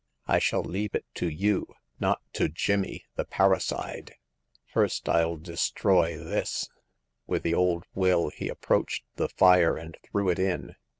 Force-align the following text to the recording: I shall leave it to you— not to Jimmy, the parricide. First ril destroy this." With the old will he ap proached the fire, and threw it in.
I 0.25 0.39
shall 0.39 0.63
leave 0.63 0.95
it 0.95 1.05
to 1.13 1.29
you— 1.29 1.75
not 1.99 2.21
to 2.33 2.49
Jimmy, 2.49 3.05
the 3.17 3.23
parricide. 3.23 4.15
First 4.65 5.07
ril 5.07 5.37
destroy 5.37 6.17
this." 6.17 6.67
With 7.27 7.43
the 7.43 7.53
old 7.53 7.83
will 7.93 8.29
he 8.29 8.49
ap 8.49 8.61
proached 8.61 9.01
the 9.17 9.29
fire, 9.29 9.77
and 9.77 9.95
threw 10.03 10.29
it 10.29 10.39
in. 10.39 10.75